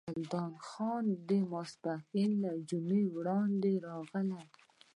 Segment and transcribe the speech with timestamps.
[0.15, 4.45] ګلداد خان د ماسپښین له جمعې وړاندې راغی.